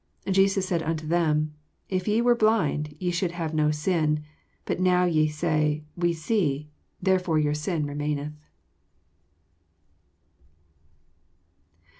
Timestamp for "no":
3.53-3.69